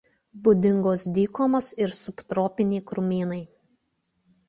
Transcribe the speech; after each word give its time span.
Būdingos 0.45 1.03
dykumos 1.19 1.69
ir 1.87 1.95
subtropiniai 2.01 2.89
krūmynai. 2.93 3.43